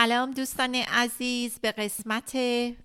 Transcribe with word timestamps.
سلام 0.00 0.30
دوستان 0.30 0.74
عزیز 0.74 1.58
به 1.58 1.72
قسمت 1.72 2.36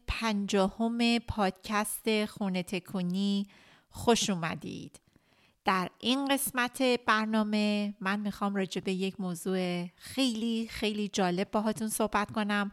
پنجاهم 0.08 1.20
پادکست 1.20 2.26
خونه 2.26 2.64
تکونی 2.64 3.48
خوش 3.90 4.30
اومدید. 4.30 5.00
در 5.66 5.90
این 6.00 6.26
قسمت 6.26 6.82
برنامه 6.82 7.94
من 8.00 8.20
می‌خوام 8.20 8.56
راجع 8.56 8.82
به 8.82 8.92
یک 8.94 9.20
موضوع 9.20 9.86
خیلی 9.96 10.68
خیلی 10.70 11.08
جالب 11.08 11.52
باهاتون 11.52 11.90
صحبت 11.90 12.32
کنم. 12.32 12.72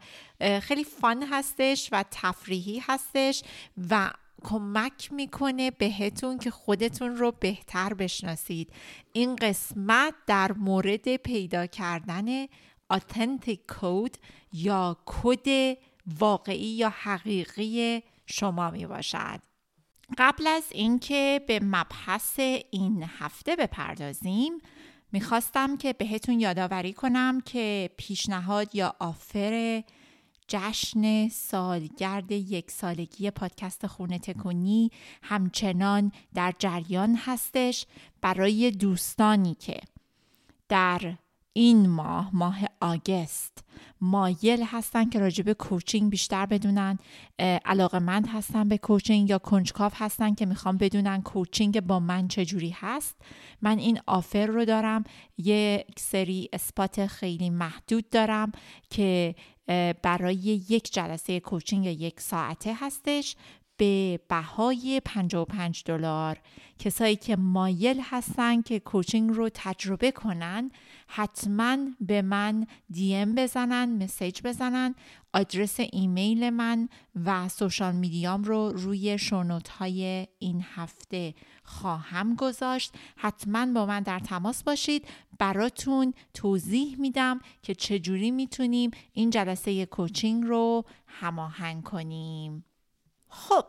خیلی 0.61 0.83
فان 0.83 1.23
هستش 1.31 1.89
و 1.91 2.03
تفریحی 2.11 2.79
هستش 2.79 3.43
و 3.89 4.11
کمک 4.43 5.13
می‌کنه 5.13 5.71
بهتون 5.71 6.37
که 6.37 6.51
خودتون 6.51 7.17
رو 7.17 7.31
بهتر 7.31 7.93
بشناسید. 7.93 8.73
این 9.13 9.35
قسمت 9.35 10.13
در 10.27 10.51
مورد 10.51 11.15
پیدا 11.15 11.65
کردن 11.65 12.45
authentic 12.93 13.57
کود 13.67 14.17
یا 14.53 14.97
کد 15.05 15.77
واقعی 16.19 16.67
یا 16.67 16.89
حقیقی 16.89 18.03
شما 18.25 18.71
می 18.71 18.85
باشد. 18.85 19.39
قبل 20.17 20.47
از 20.47 20.63
اینکه 20.71 21.41
به 21.47 21.59
مبحث 21.63 22.39
این 22.71 23.05
هفته 23.19 23.55
بپردازیم 23.55 24.53
می‌خواستم 25.11 25.77
که 25.77 25.93
بهتون 25.93 26.39
یادآوری 26.39 26.93
کنم 26.93 27.41
که 27.41 27.89
پیشنهاد 27.97 28.75
یا 28.75 28.95
آفر 28.99 29.83
جشن 30.47 31.27
سالگرد 31.27 32.31
یک 32.31 32.71
سالگی 32.71 33.31
پادکست 33.31 33.87
خونه 33.87 34.19
تکونی 34.19 34.91
همچنان 35.23 36.11
در 36.33 36.53
جریان 36.59 37.15
هستش 37.15 37.85
برای 38.21 38.71
دوستانی 38.71 39.55
که 39.55 39.79
در 40.69 41.15
این 41.53 41.89
ماه 41.89 42.29
ماه 42.35 42.59
آگست. 42.81 43.63
مایل 44.01 44.63
هستن 44.63 45.09
که 45.09 45.19
راجع 45.19 45.43
به 45.43 45.53
کوچینگ 45.53 46.09
بیشتر 46.09 46.45
بدونن. 46.45 46.97
علاقه 47.65 47.99
مند 47.99 48.27
هستن 48.27 48.67
به 48.67 48.77
کوچینگ 48.77 49.29
یا 49.29 49.37
کنجکاف 49.37 49.93
هستن 49.95 50.33
که 50.33 50.45
می‌خوام 50.45 50.77
بدونن 50.77 51.21
کوچینگ 51.21 51.81
با 51.81 51.99
من 51.99 52.27
چجوری 52.27 52.75
هست. 52.79 53.21
من 53.61 53.77
این 53.77 53.99
آفر 54.07 54.45
رو 54.45 54.65
دارم. 54.65 55.03
یک 55.37 55.99
سری 55.99 56.49
اسپات 56.53 57.05
خیلی 57.05 57.49
محدود 57.49 58.09
دارم 58.09 58.51
که 58.89 59.35
برای 60.01 60.63
یک 60.69 60.93
جلسه 60.93 61.39
کوچینگ 61.39 61.85
یک 61.85 62.19
ساعته 62.19 62.73
هستش 62.79 63.35
به 63.77 64.19
بهای 64.29 65.01
55 65.05 65.83
دلار. 65.85 66.39
کسایی 66.79 67.15
که 67.15 67.35
مایل 67.35 68.01
هستن 68.03 68.61
که 68.61 68.79
کوچینگ 68.79 69.29
رو 69.29 69.49
تجربه 69.53 70.11
کنن 70.11 70.71
حتما 71.07 71.77
به 71.99 72.21
من 72.21 72.67
دیم 72.89 73.35
بزنن 73.35 74.03
مسیج 74.03 74.41
بزنن 74.43 74.95
آدرس 75.33 75.79
ایمیل 75.79 76.49
من 76.49 76.89
و 77.25 77.49
سوشال 77.49 77.95
میدیام 77.95 78.43
رو 78.43 78.69
روی 78.69 79.17
شونوت 79.17 79.69
های 79.69 80.27
این 80.39 80.65
هفته 80.75 81.33
خواهم 81.63 82.35
گذاشت. 82.35 82.93
حتما 83.15 83.65
با 83.65 83.85
من 83.85 84.03
در 84.03 84.19
تماس 84.19 84.63
باشید. 84.63 85.07
براتون 85.39 86.13
توضیح 86.33 86.95
میدم 86.99 87.39
که 87.61 87.75
چجوری 87.75 88.31
می‌تونیم 88.31 88.91
این 89.13 89.29
جلسه 89.29 89.85
کوچینگ 89.85 90.43
رو 90.43 90.85
هماهنگ 91.07 91.83
کنیم. 91.83 92.65
خب 93.29 93.65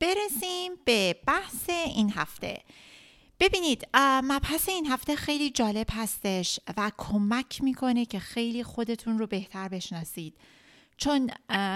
برسیم 0.00 0.72
به 0.84 1.16
بحث 1.26 1.70
این 1.70 2.10
هفته. 2.10 2.62
ببینید 3.40 3.88
مبحث 4.24 4.68
این 4.68 4.86
هفته 4.86 5.16
خیلی 5.16 5.50
جالب 5.50 5.86
هستش 5.90 6.60
و 6.76 6.92
کمک 6.98 7.62
می‌کنه 7.62 8.04
که 8.04 8.18
خیلی 8.18 8.64
خودتون 8.64 9.18
رو 9.18 9.26
بهتر 9.26 9.68
بشناسید. 9.68 10.34
چون 10.96 11.30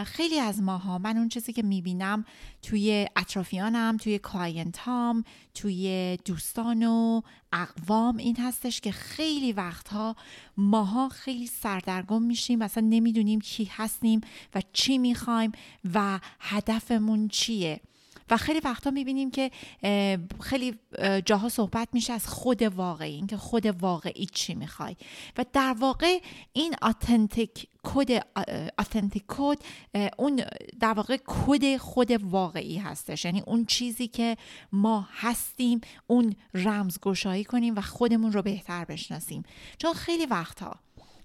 خیلی 0.05 0.39
از 0.39 0.62
ماها 0.62 0.99
من 0.99 1.17
اون 1.17 1.28
چیزی 1.28 1.53
که 1.53 1.62
می‌بینم 1.62 2.25
توی 2.62 3.09
اطرافیانم 3.17 3.97
توی 3.97 4.19
client 4.19 4.78
هام 4.78 5.25
توی 5.55 6.19
دوستان 6.25 6.83
و 6.83 7.21
اقوام 7.53 8.17
این 8.17 8.37
هستش 8.37 8.81
که 8.81 8.93
خیلی 8.93 9.53
وقتها 9.53 10.17
ماها 10.56 11.09
خیلی 11.09 11.47
سردرگم 11.47 12.23
میشیم 12.23 12.59
مثلا 12.59 12.87
نمی‌دونیم 12.87 13.41
کی 13.41 13.65
هستیم 13.73 14.21
و 14.55 14.62
چی 14.73 14.99
می‌خوایم 14.99 15.53
و 15.94 16.21
هدفمون 16.41 17.29
چیه. 17.29 17.81
و 18.32 18.37
خیلی 18.37 18.60
وقتا 18.60 18.91
می‌بینیم 18.91 19.31
که 19.31 19.50
خیلی 20.41 20.75
جاها 21.25 21.48
صحبت 21.48 21.88
میشه 21.93 22.12
از 22.12 22.28
خود 22.28 22.62
واقعی 22.62 23.15
اینکه 23.15 23.37
خود 23.37 23.66
واقعی 23.66 24.26
چی 24.26 24.54
می‌خوای. 24.54 24.97
و 25.38 25.44
در 25.53 25.76
واقع 25.78 26.19
این 26.53 26.75
آتنتیک 26.82 27.69
کد 27.82 28.26
آتنتیک 28.78 29.25
کد 29.28 29.59
اون 30.19 30.43
در 30.81 30.93
واقع 30.93 31.16
کد 31.26 31.76
خود 31.76 32.10
واقعی 32.10 32.78
هستش. 32.78 33.25
یعنی 33.25 33.43
اون 33.47 33.65
چیزی 33.65 34.09
که 34.09 34.37
ما 34.72 35.09
هستیم 35.12 35.81
اون 36.06 36.34
رمزگشایی 36.54 37.44
کنیم 37.44 37.75
و 37.76 37.81
خودمون 37.81 38.32
رو 38.32 38.43
بهتر 38.43 38.84
بشناسیم. 38.84 39.43
چون 39.78 39.93
خیلی 39.93 40.26
وقتها 40.26 40.76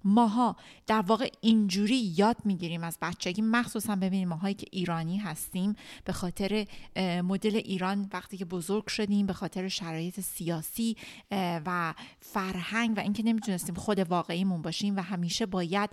ماها 0.07 0.55
در 0.87 1.01
واقع 1.01 1.29
اینجوری 1.41 2.13
یاد 2.17 2.37
می‌گیریم 2.45 2.83
از 2.83 2.97
بچگی 3.01 3.41
مخصوصا 3.41 3.95
ببینیم 3.95 4.27
ماهایی 4.27 4.55
که 4.55 4.67
ایرانی 4.71 5.17
هستیم 5.17 5.75
به 6.05 6.13
خاطر 6.13 6.65
مدل 7.23 7.55
ایران 7.55 8.09
وقتی 8.13 8.37
که 8.37 8.45
بزرگ 8.45 8.87
شدیم 8.87 9.25
به 9.25 9.33
خاطر 9.33 9.67
شرایط 9.67 10.19
سیاسی 10.19 10.97
و 11.65 11.93
فرهنگ 12.19 12.97
و 12.97 12.99
اینکه 12.99 13.23
نمی‌تونستیم 13.23 13.75
خود 13.75 13.99
واقعیمون 13.99 14.61
باشیم 14.61 14.95
و 14.95 15.01
همیشه 15.01 15.45
باید 15.45 15.89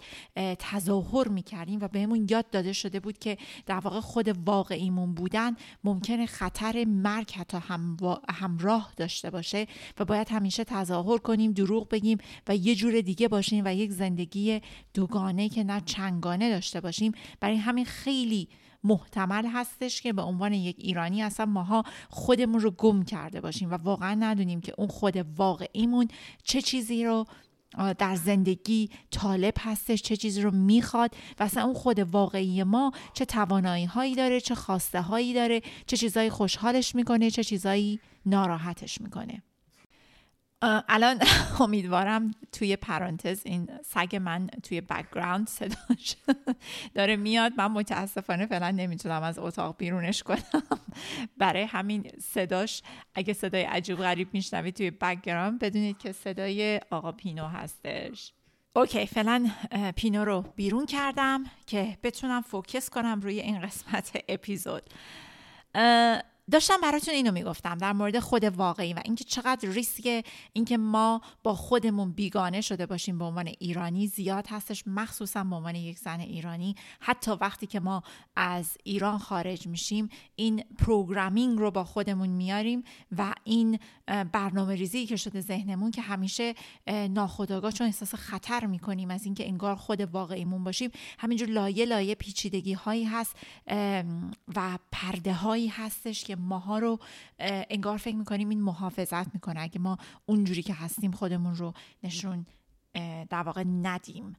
تظاهر 0.58 1.28
می‌کردیم 1.28 1.80
و 1.80 1.88
بهمون 1.88 2.26
یاد 2.30 2.50
داده 2.50 2.72
شده 2.72 3.00
بود 3.00 3.18
که 3.18 3.38
در 3.66 3.78
واقع 3.78 4.00
خود 4.00 4.46
واقعیمون 4.46 5.14
بودن 5.14 5.56
ممکنه 5.84 6.26
خطر 6.26 6.84
مرگ 6.84 7.30
حتی 7.30 7.58
هم 7.68 7.96
همراه 8.28 8.92
داشته 8.96 9.30
باشه 9.30 9.66
و 9.98 10.04
باید 10.04 10.28
همیشه 10.28 10.64
تظاهر 10.64 11.18
کنیم 11.18 11.52
دروغ 11.52 11.88
بگیم 11.88 12.18
و 12.48 12.56
یه 12.56 12.74
جور 12.74 13.00
دیگه 13.00 13.28
باشیم 13.28 13.64
و 13.66 13.74
یک 13.74 13.90
زندگی 14.04 14.60
دوگانه 14.94 15.48
که 15.48 15.64
نه 15.64 15.80
چنگانه 15.80 16.50
داشته 16.50 16.80
باشیم. 16.80 17.12
برای 17.40 17.56
همین 17.56 17.84
خیلی 17.84 18.48
محتمل 18.84 19.46
هستش 19.46 20.02
که 20.02 20.12
به 20.12 20.22
عنوان 20.22 20.52
یک 20.52 20.76
ایرانی 20.78 21.22
اصلا 21.22 21.46
ماها 21.46 21.84
خودمون 22.08 22.60
رو 22.60 22.70
گم 22.70 23.02
کرده 23.02 23.40
باشیم 23.40 23.70
و 23.70 23.74
واقعا 23.74 24.14
ندونیم 24.14 24.60
که 24.60 24.74
اون 24.78 24.88
خود 24.88 25.16
واقعیمون 25.36 26.08
چه 26.42 26.62
چیزی 26.62 27.04
رو 27.04 27.24
در 27.98 28.16
زندگی 28.16 28.90
طالب 29.10 29.54
هستش 29.58 30.02
چه 30.02 30.16
چیزی 30.16 30.42
رو 30.42 30.50
می‌خواد 30.50 31.10
و 31.38 31.42
اصلا 31.42 31.64
اون 31.64 31.74
خود 31.74 31.98
واقعی 31.98 32.62
ما 32.62 32.92
چه 33.14 33.24
توانایی 33.24 33.84
هایی 33.84 34.14
داره 34.14 34.40
چه 34.40 34.54
خواسته 34.54 35.00
هایی 35.00 35.34
داره 35.34 35.60
چه 35.86 35.96
چیزایی 35.96 36.30
خوشحالش 36.30 36.94
می‌کنه 36.94 37.30
چه 37.30 37.44
چیزایی 37.44 38.00
ناراحتش 38.26 39.00
می‌کنه. 39.00 39.42
الان 40.62 41.18
امیدوارم 41.60 42.30
توی 42.52 42.76
پرانتز 42.76 43.40
این 43.44 43.70
سگ 43.84 44.16
من 44.16 44.46
توی 44.46 44.80
background 44.80 45.48
صداش 45.48 46.16
داره 46.94 47.16
میاد. 47.16 47.52
من 47.56 47.66
متاسفانه 47.66 48.46
فعلا 48.46 48.70
نمی‌تونم 48.70 49.22
از 49.22 49.38
اتاق 49.38 49.76
بیرونش 49.76 50.22
کنم. 50.22 50.38
برای 51.38 51.62
همین 51.62 52.10
صداش 52.20 52.82
اگه 53.14 53.32
صدای 53.32 53.62
عجیب 53.62 53.98
غریب 53.98 54.28
میشنوید 54.32 54.74
توی 54.74 54.90
background 54.90 55.58
بدونید 55.58 55.98
که 55.98 56.12
صدای 56.12 56.80
آقا 56.90 57.12
پینو 57.12 57.46
هستش. 57.46 58.32
okay 58.76 59.06
فعلا 59.06 59.50
پینو 59.96 60.24
رو 60.24 60.42
بیرون 60.56 60.86
کردم 60.86 61.44
که 61.66 61.98
بتونم 62.02 62.40
focus 62.40 62.90
کنم 62.90 63.20
روی 63.20 63.40
این 63.40 63.60
قسمت 63.60 64.24
اپیزود. 64.28 64.82
داشتم 66.50 66.80
براتون 66.82 67.14
اینو 67.14 67.32
می‌گفتم 67.32 67.78
در 67.78 67.92
مورد 67.92 68.18
خود 68.18 68.44
واقعی 68.44 68.94
و 68.94 69.00
اینکه 69.04 69.24
چقدر 69.24 69.68
ریسک 69.68 70.24
اینکه 70.52 70.76
ما 70.76 71.20
با 71.42 71.54
خودمون 71.54 72.12
بیگانه 72.12 72.60
شده 72.60 72.86
باشیم 72.86 73.18
به 73.18 73.24
عنوان 73.24 73.46
ایرانی 73.58 74.06
زیاد 74.06 74.46
هستش 74.50 74.84
مخصوصا 74.86 75.44
به 75.44 75.56
عنوان 75.56 75.74
یک 75.74 75.98
زن 75.98 76.20
ایرانی. 76.20 76.74
حتی 77.00 77.30
وقتی 77.30 77.66
که 77.66 77.80
ما 77.80 78.02
از 78.36 78.76
ایران 78.84 79.18
خارج 79.18 79.66
میشیم 79.66 80.08
این 80.36 80.64
پروگرامینگ 80.78 81.58
رو 81.58 81.70
با 81.70 81.84
خودمون 81.84 82.28
میاریم 82.28 82.84
و 83.18 83.34
این 83.44 83.78
برنامه 84.06 84.74
ریزی 84.74 85.06
که 85.06 85.16
شده 85.16 85.40
ذهنمون 85.40 85.90
که 85.90 86.02
همیشه 86.02 86.54
ناخودآگاه 87.10 87.72
چون 87.72 87.86
احساس 87.86 88.14
خطر 88.14 88.66
می‌کنیم 88.66 89.10
از 89.10 89.24
اینکه 89.24 89.48
انگار 89.48 89.74
خود 89.76 90.00
واقعیمون 90.00 90.64
باشیم 90.64 90.90
همینجور 91.18 91.48
لایه 91.48 91.84
لایه 91.84 92.14
پیچیدگی 92.14 92.72
هایی 92.72 93.04
هست 93.04 93.36
و 94.56 94.78
پرده 94.92 95.34
هایی 95.34 95.68
هستش 95.68 96.24
که 96.24 96.36
ماها 96.36 96.78
رو 96.78 96.98
انگار 97.38 97.98
فکر 97.98 98.16
می‌کنیم 98.16 98.48
این 98.48 98.62
محافظت 98.62 99.34
می‌کنه. 99.34 99.60
اگه 99.60 99.78
ما 99.78 99.98
اونجوری 100.26 100.62
که 100.62 100.74
هستیم 100.74 101.10
خودمون 101.10 101.56
رو 101.56 101.74
نشون 102.02 102.46
در 103.30 103.42
واقع 103.42 103.64
ندیم. 103.64 104.36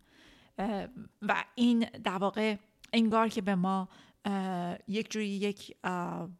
و 1.21 1.43
این 1.55 1.79
در 2.03 2.17
واقع 2.17 2.55
انگار 2.93 3.29
که 3.29 3.41
به 3.41 3.55
ما 3.55 3.89
یک 4.87 5.11
جوری 5.11 5.27
یک 5.27 5.75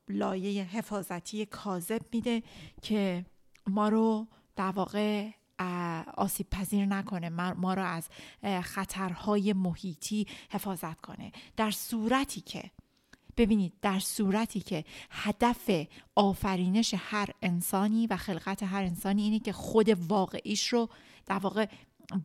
لایه 0.10 0.64
حفاظتی 0.64 1.46
کاذب 1.46 2.02
میده 2.12 2.44
که 2.82 3.26
ما 3.68 3.90
رو 3.90 4.28
در 4.56 4.72
واقع 4.72 5.30
آسیب 6.18 6.50
پذیر 6.50 6.86
نکنه 6.86 7.30
ما 7.54 7.74
رو 7.74 7.84
از 7.84 8.10
خطرهای 8.62 9.54
محیطی 9.54 10.28
حفاظت 10.50 11.02
کنه. 11.02 11.32
در 11.58 11.72
صورتی 11.72 12.42
که 12.42 12.72
ببینید 13.38 13.74
در 13.82 14.00
صورتی 14.00 14.60
که 14.60 14.86
هدف 15.10 15.70
آفرینش 16.16 16.96
هر 16.98 17.30
انسانی 17.42 18.08
و 18.08 18.18
خلقت 18.18 18.64
هر 18.64 18.82
انسانی 18.84 19.22
اینه 19.22 19.40
که 19.40 19.54
خود 19.54 19.90
واقعیش 19.90 20.68
رو 20.68 20.90
در 21.26 21.38
واقع 21.38 21.66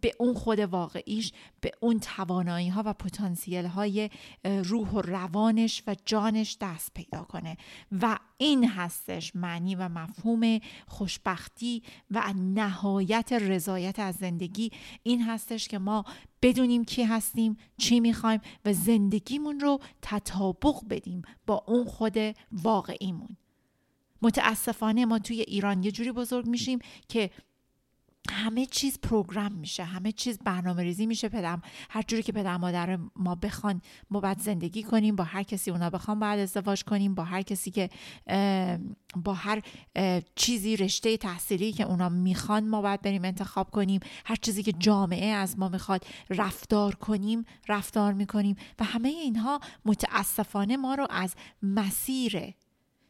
به 0.00 0.12
اون 0.18 0.34
خود 0.34 0.58
واقعیش 0.58 1.32
به 1.60 1.72
اون 1.80 2.00
توانایی 2.00 2.68
ها 2.68 2.82
و 2.86 2.92
پتانسیل 2.92 3.66
های 3.66 4.10
روح 4.44 4.88
و 4.88 5.00
روانش 5.00 5.82
و 5.86 5.96
جانش 6.04 6.56
دست 6.60 6.94
پیدا 6.94 7.22
کنه. 7.22 7.56
و 8.02 8.18
این 8.38 8.68
هستش 8.68 9.36
معنی 9.36 9.74
و 9.74 9.88
مفهوم 9.88 10.58
خوشبختی 10.86 11.82
و 12.10 12.32
نهایت 12.36 13.32
رضایت 13.32 13.98
از 13.98 14.14
زندگی. 14.14 14.70
این 15.02 15.22
هستش 15.22 15.68
که 15.68 15.78
ما 15.78 16.04
بدونیم 16.42 16.84
کی 16.84 17.02
هستیم 17.02 17.56
چی 17.76 18.00
می‌خوایم 18.00 18.40
و 18.64 18.72
زندگیمون 18.72 19.60
رو 19.60 19.80
تطابق 20.02 20.80
بدیم 20.90 21.22
با 21.46 21.64
اون 21.66 21.84
خود 21.84 22.16
واقعیمون. 22.52 23.36
متاسفانه 24.22 25.04
ما 25.04 25.18
توی 25.18 25.40
ایران 25.40 25.82
یه 25.82 25.90
جوری 25.90 26.12
بزرگ 26.12 26.46
میشیم 26.46 26.78
که 27.08 27.30
همه 28.30 28.66
چیز 28.66 28.98
پروگرام 29.00 29.52
میشه 29.52 29.84
همه 29.84 30.12
چیز 30.12 30.38
برنامه 30.38 30.82
ریزی 30.82 31.06
میشه. 31.06 31.28
پدرم 31.28 31.62
هر 31.90 32.02
جوری 32.02 32.22
که 32.22 32.32
پدر 32.32 32.56
مادر 32.56 32.98
ما 33.16 33.34
بخوان 33.34 33.82
ما 34.10 34.20
باید 34.20 34.38
زندگی 34.38 34.82
کنیم 34.82 35.16
با 35.16 35.24
هر 35.24 35.42
کسی 35.42 35.70
اونا 35.70 35.90
بخوان 35.90 36.20
باید 36.20 36.40
ازدواج 36.40 36.84
کنیم 36.84 37.14
با 37.14 37.24
هر 37.24 37.42
کسی 37.42 37.70
که 37.70 37.90
با 39.16 39.34
هر 39.34 39.62
چیزی 40.34 40.76
رشته 40.76 41.16
تحصیلی 41.16 41.72
که 41.72 41.84
اونا 41.84 42.08
می‌خوان 42.08 42.68
ما 42.68 42.82
باید 42.82 43.02
بریم 43.02 43.24
انتخاب 43.24 43.70
کنیم. 43.70 44.00
هر 44.24 44.36
چیزی 44.36 44.62
که 44.62 44.72
جامعه 44.72 45.26
از 45.26 45.58
ما 45.58 45.68
می‌خواد 45.68 46.06
رفتار 46.30 46.94
کنیم 46.94 47.44
رفتار 47.68 48.12
می‌کنیم 48.12 48.56
و 48.78 48.84
همه 48.84 49.08
اینها 49.08 49.60
متاسفانه 49.84 50.76
ما 50.76 50.94
رو 50.94 51.06
از 51.10 51.34
مسیر 51.62 52.54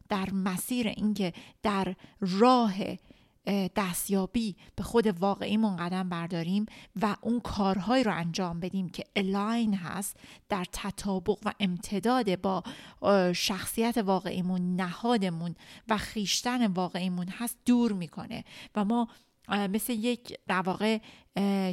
در 0.09 0.31
مسیر 0.33 0.89
اینکه 0.89 1.33
در 1.63 1.97
راه 2.21 2.75
دستیابی 3.77 4.57
به 4.77 4.83
خود 4.83 5.07
واقعیمون 5.07 5.77
قدم 5.77 6.09
برداریم 6.09 6.67
و 7.03 7.17
اون 7.21 7.41
کارهایی 7.41 8.05
رو 8.05 8.15
انجام 8.17 8.61
بدیم 8.61 8.89
که 8.89 9.05
الاین 9.17 9.75
هست 9.75 10.17
در 10.49 10.67
تطابق 10.73 11.39
و 11.45 11.53
امتداد 11.61 12.41
با 12.41 12.63
شخصیت 13.33 13.99
واقعیمون 13.99 14.77
نهادمون 14.77 15.55
و 15.89 15.97
خیشتن 15.97 16.67
واقعیمون 16.67 17.29
هست 17.29 17.59
دور 17.67 17.93
می‌کنه 17.93 18.45
و 18.75 18.85
ما 18.85 19.09
مثل 19.49 19.93
یک 19.93 20.39
در 20.47 20.61
واقع 20.61 20.99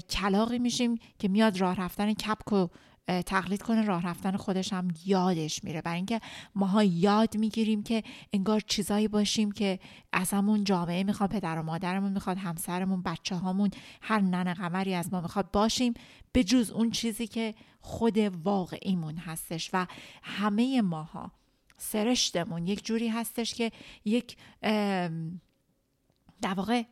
کلاقی 0.09 0.59
میشیم 0.59 0.99
که 1.19 1.27
میاد 1.27 1.57
راه 1.57 1.75
رفتن 1.75 2.13
کپک 2.13 2.53
و 2.53 2.67
تقلید 3.07 3.61
کنه 3.61 3.85
راه 3.85 4.07
رفتن 4.07 4.37
خودش 4.37 4.73
هم 4.73 4.87
یادش 5.05 5.63
میره. 5.63 5.81
برای 5.81 5.95
اینکه 5.95 6.21
ماها 6.55 6.83
یاد 6.83 7.37
می‌گیریم 7.37 7.83
که 7.83 8.03
انگار 8.33 8.59
چیزایی 8.59 9.07
باشیم 9.07 9.51
که 9.51 9.79
از 10.13 10.33
همون 10.33 10.63
جامعه 10.63 11.03
می‌خواد 11.03 11.29
پدر 11.29 11.59
و 11.59 11.63
مادرمون 11.63 12.11
می‌خواد 12.11 12.37
همسرمون 12.37 13.01
بچه 13.01 13.35
هامون 13.35 13.69
هر 14.01 14.19
نن 14.19 14.53
قمری 14.53 14.93
از 14.93 15.13
ما 15.13 15.21
می‌خواد 15.21 15.51
باشیم 15.51 15.93
به 16.31 16.43
جز 16.43 16.71
اون 16.71 16.91
چیزی 16.91 17.27
که 17.27 17.55
خود 17.79 18.17
واقعیمون 18.17 19.17
هستش. 19.17 19.69
و 19.73 19.87
همه 20.23 20.81
ماها 20.81 21.31
سرشتمون 21.77 22.67
یک 22.67 22.85
جوری 22.85 23.07
هستش 23.07 23.53
که 23.53 23.71
یک 24.05 24.37
در 26.41 26.53
واقع 26.55 26.83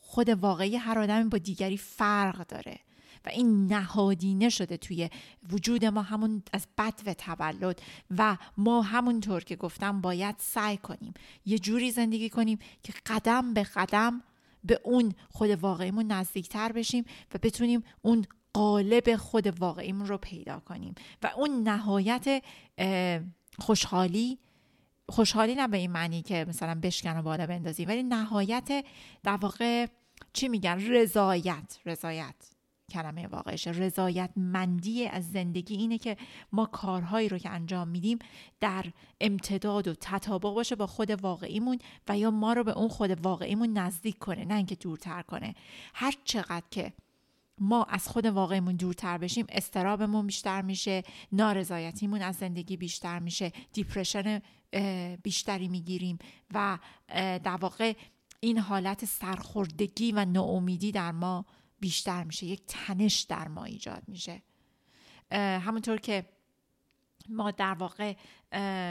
خود 0.00 0.28
واقعی 0.28 0.76
هر 0.76 0.98
آدمی 0.98 1.28
با 1.28 1.38
دیگری 1.38 1.76
فرق 1.76 2.46
داره. 2.46 2.78
و 3.26 3.28
این 3.28 3.72
نهادینه 3.72 4.48
شده 4.48 4.76
توی 4.76 5.10
وجود 5.50 5.84
ما 5.84 6.02
همون 6.02 6.42
از 6.52 6.66
بد 6.78 6.94
و 7.06 7.14
تولد 7.14 7.82
و 8.18 8.36
ما 8.56 8.82
همونطور 8.82 9.44
که 9.44 9.56
گفتم 9.56 10.00
باید 10.00 10.34
سعی 10.38 10.76
کنیم 10.76 11.14
یه 11.46 11.58
جوری 11.58 11.90
زندگی 11.90 12.28
کنیم 12.28 12.58
که 12.82 12.92
قدم 13.06 13.54
به 13.54 13.62
قدم 13.62 14.22
به 14.64 14.80
اون 14.84 15.14
خود 15.28 15.50
واقعیمون 15.50 16.06
نزدیکتر 16.06 16.72
بشیم 16.72 17.04
و 17.34 17.38
بتونیم 17.42 17.82
اون 18.02 18.26
قالب 18.52 19.16
خود 19.16 19.60
واقعیمون 19.60 20.06
رو 20.06 20.18
پیدا 20.18 20.60
کنیم 20.60 20.94
و 21.22 21.30
اون 21.36 21.62
نهایت 21.62 22.42
خوشحالی 23.58 24.38
خوشحالی 25.08 25.54
نه 25.54 25.68
به 25.68 25.76
این 25.76 25.92
معنی 25.92 26.22
که 26.22 26.46
مثلا 26.48 26.80
بشکن 26.82 27.18
و 27.18 27.22
بالا 27.22 27.46
بندازیم 27.46 27.88
ولی 27.88 28.02
نهایت 28.02 28.84
در 29.22 29.36
واقع 29.36 29.86
چی 30.32 30.48
میگن؟ 30.48 30.80
رضایت 30.88 31.78
رضایت. 31.86 32.53
کلمه 32.90 33.28
رضایت 33.66 34.30
مندی 34.36 35.06
از 35.06 35.32
زندگی 35.32 35.74
اینه 35.76 35.98
که 35.98 36.16
ما 36.52 36.66
کارهایی 36.66 37.28
رو 37.28 37.38
که 37.38 37.50
انجام 37.50 37.88
میدیم 37.88 38.18
در 38.60 38.84
امتداد 39.20 39.88
و 39.88 39.94
تطابق 39.94 40.54
باشه 40.54 40.76
با 40.76 40.86
خود 40.86 41.10
واقعیمون 41.10 41.78
و 42.08 42.18
یا 42.18 42.30
ما 42.30 42.52
رو 42.52 42.64
به 42.64 42.78
اون 42.78 42.88
خود 42.88 43.24
واقعیمون 43.24 43.78
نزدیک 43.78 44.18
کنه 44.18 44.44
نه 44.44 44.54
اینکه 44.54 44.74
دورتر 44.74 45.22
کنه. 45.22 45.54
هر 45.94 46.14
چقدر 46.24 46.66
که 46.70 46.92
ما 47.58 47.84
از 47.84 48.08
خود 48.08 48.26
واقعیمون 48.26 48.76
دورتر 48.76 49.18
بشیم 49.18 49.46
استرابمون 49.48 50.26
بیشتر 50.26 50.62
میشه 50.62 51.02
نارضایتیمون 51.32 52.22
از 52.22 52.36
زندگی 52.36 52.76
بیشتر 52.76 53.18
میشه 53.18 53.52
دیپرشن 53.72 54.40
بیشتری 55.22 55.68
می‌گیریم 55.68 56.18
و 56.54 56.78
در 57.44 57.56
واقع 57.60 57.92
این 58.40 58.58
حالت 58.58 59.04
سرخوردگی 59.04 60.12
و 60.12 60.24
ناامیدی 60.24 60.92
در 60.92 61.12
ما 61.12 61.44
بیشتر 61.80 62.24
میشه 62.24 62.46
یک 62.46 62.62
تنش 62.66 63.20
در 63.20 63.48
ما 63.48 63.64
ایجاد 63.64 64.02
میشه. 64.06 64.42
همونطور 65.32 65.96
که 65.96 66.28
ما 67.28 67.50
در 67.50 67.74
واقع 67.74 68.16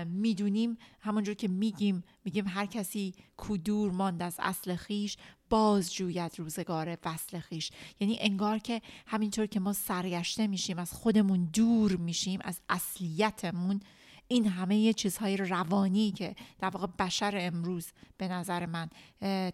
می‌دونیم 0.03 0.77
همونجور 0.99 1.35
که 1.35 1.47
میگیم 1.47 2.03
میگیم 2.25 2.47
هر 2.47 2.65
کسی 2.65 3.13
کدور 3.37 3.91
ماند 3.91 4.21
از 4.21 4.35
اصل 4.39 4.75
خیش 4.75 5.17
باز 5.49 5.93
جوید 5.93 6.39
روزگار 6.39 6.97
وصل 7.05 7.39
خیش. 7.39 7.71
یعنی 7.99 8.17
انگار 8.19 8.59
که 8.59 8.81
همینطور 9.07 9.45
که 9.45 9.59
ما 9.59 9.73
سرگشته 9.73 10.47
میشیم 10.47 10.79
از 10.79 10.91
خودمون 10.93 11.45
دور 11.45 11.95
میشیم 11.95 12.39
از 12.43 12.61
اصلیتمون 12.69 13.81
این 14.27 14.48
همه 14.48 14.94
چیزهای 14.94 15.38
روانی 15.38 16.12
که 16.12 16.36
در 16.60 16.70
واقع 16.70 16.88
بشر 17.00 17.34
امروز 17.38 17.88
به 18.18 18.27
نظر 18.27 18.65
من 18.65 18.89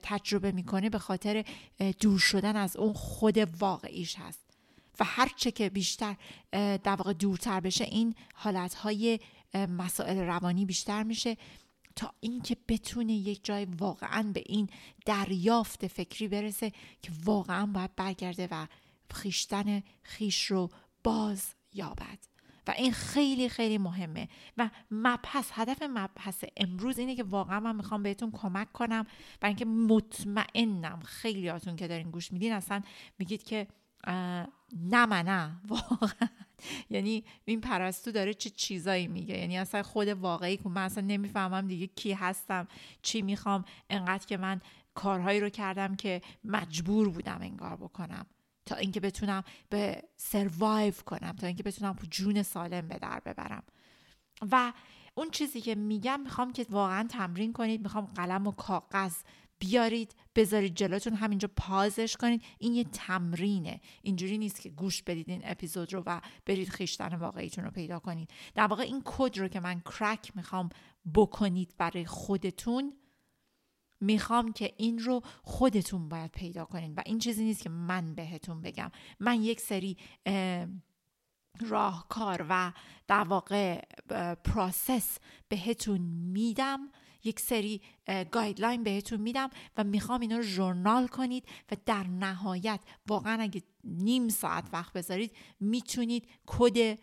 تجربه 0.04 0.52
می‌کنه 0.52 0.90
به 0.90 1.00
خاطر 1.00 1.46
دور 2.00 2.20
شدن 2.20 2.56
از 2.56 2.78
اون 2.78 2.94
خود 2.94 3.38
واقعیش 3.60 4.16
هست. 4.16 4.50
و 5.00 5.04
هرچه 5.04 5.52
که 5.52 5.70
بیشتر 5.70 6.16
در 6.52 6.96
واقع 6.96 7.14
دورتر 7.14 7.60
بشه 7.60 7.84
این 7.84 8.16
حالتهای 8.36 9.20
مسائل 9.54 10.18
روانی 10.18 10.66
بیشتر 10.66 11.04
میشه 11.04 11.38
تا 11.96 12.14
اینکه 12.20 12.58
بتونه 12.68 13.14
یک 13.14 13.46
جای 13.46 13.66
واقعا 13.66 14.32
به 14.34 14.44
این 14.46 14.70
دریافت 15.06 15.88
فکری 15.88 16.28
برسه 16.28 16.72
که 17.02 17.12
واقعا 17.26 17.66
باید 17.66 17.96
برگرده 17.96 18.48
و 18.52 18.68
خیشتن 19.14 19.84
خیش 20.04 20.46
رو 20.46 20.70
باز 21.04 21.46
یابد. 21.74 22.20
و 22.70 22.74
این 22.78 22.92
خیلی 22.92 23.50
خیلی 23.50 23.78
مهمه. 23.78 24.28
و 24.58 24.70
مبحث 24.92 25.52
هدف 25.54 25.82
مبحث 25.82 26.44
امروز 26.58 27.00
اینه 27.00 27.16
که 27.16 27.24
واقعا 27.24 27.60
من 27.60 27.76
می‌خوام 27.76 28.04
بهتون 28.04 28.32
کمک 28.32 28.72
کنم 28.72 29.06
و 29.42 29.46
اینکه 29.46 29.66
مطمئنم 29.66 31.00
خیلیاتون 31.06 31.76
که 31.76 31.88
دارین 31.88 32.12
گوش 32.12 32.32
میدین 32.32 32.54
اصلا 32.54 32.82
میگید 33.20 33.44
که 33.44 33.68
نه 34.08 35.06
من 35.06 35.26
نه. 35.26 35.62
واقعا. 35.70 36.30
یعنی 36.90 37.24
این 37.46 37.62
پرستو 37.62 38.12
داره 38.12 38.34
چه 38.34 38.50
چیزایی 38.50 39.08
میگه؟ 39.08 39.38
یعنی 39.38 39.58
اصلا 39.58 39.84
خود 39.84 40.08
واقعی 40.08 40.58
که 40.58 40.70
من 40.70 40.84
اصلا 40.84 41.04
نمی‌فهمم 41.08 41.68
دیگه 41.68 41.88
کی 41.88 42.14
هستم 42.14 42.68
چی 43.02 43.22
می‌خوام 43.22 43.66
انقدر 43.90 44.26
که 44.26 44.38
من 44.38 44.62
کارهایی 44.94 45.40
رو 45.40 45.50
کردم 45.50 45.96
که 45.96 46.22
مجبور 46.44 47.10
بودم 47.10 47.40
انگار 47.42 47.76
بکنم. 47.76 48.26
تا 48.70 48.76
اینکه 48.76 49.00
بتونم 49.00 49.44
به 49.70 50.04
سروایو 50.18 50.94
کنم 51.06 51.32
تا 51.32 51.48
اینکه 51.48 51.64
بتونم 51.64 51.96
جون 52.10 52.44
سالم 52.44 52.88
به 52.88 52.98
در 52.98 53.22
ببرم. 53.26 53.64
و 54.52 54.74
اون 55.16 55.30
چیزی 55.32 55.62
که 55.62 55.76
میگم 55.76 56.20
می‌خوام 56.20 56.54
که 56.54 56.66
واقعا 56.70 57.08
تمرین 57.08 57.54
کنید 57.54 57.82
می‌خوام 57.82 58.06
قلم 58.06 58.48
و 58.48 58.52
کاغذ 58.52 59.16
بیارید 59.60 60.16
بذارید 60.36 60.76
جلوتون 60.76 61.14
همینجا 61.14 61.50
پازش 61.56 62.18
کنید. 62.18 62.44
این 62.60 62.74
یه 62.74 62.84
تمرینه. 62.84 63.82
اینجوری 64.02 64.38
نیست 64.38 64.62
که 64.62 64.70
گوش 64.70 65.04
بدید 65.04 65.30
این 65.30 65.42
اپیزود 65.44 65.94
رو 65.94 66.04
و 66.06 66.22
برید 66.46 66.70
خیشتن 66.70 67.16
واقعیتون 67.16 67.64
رو 67.64 67.72
پیدا 67.72 68.00
کنید. 68.00 68.32
در 68.56 68.68
واقع 68.68 68.84
این 68.84 69.02
کد 69.06 69.38
رو 69.38 69.48
که 69.48 69.60
من 69.60 69.80
کرک 69.80 70.32
می‌خوام 70.36 70.70
بکنید 71.14 71.74
برای 71.78 72.06
خودتون 72.06 72.94
می‌خوام 74.02 74.54
که 74.54 74.74
این 74.78 75.00
رو 75.00 75.22
خودتون 75.44 76.10
باید 76.10 76.32
پیدا 76.32 76.66
کنید 76.66 76.98
و 76.98 77.02
این 77.06 77.20
چیزی 77.20 77.44
نیست 77.44 77.62
که 77.62 77.70
من 77.70 78.16
بهتون 78.16 78.62
بگم. 78.62 78.92
من 79.20 79.42
یک 79.44 79.62
سری 79.62 79.98
راهکار 81.60 82.46
و 82.50 82.74
در 83.08 83.24
واقع 83.24 83.82
process 84.44 85.18
بهتون 85.50 86.02
میدم. 86.32 86.80
یک 87.24 87.40
سری 87.40 87.82
guideline 88.32 88.84
بهتون 88.84 89.22
میدم 89.22 89.50
و 89.78 89.84
می‌خوام 89.84 90.22
اینا 90.22 90.38
رو 90.38 90.44
journal 90.44 91.08
کنید 91.08 91.46
و 91.72 91.78
در 91.86 92.04
نهایت 92.08 92.80
واقعا 93.08 93.42
اگه 93.42 93.64
نیم 93.84 94.30
ساعت 94.30 94.70
وقت 94.74 94.94
بذارید 94.94 95.36
می‌تونید 95.60 96.28
کد 96.46 97.00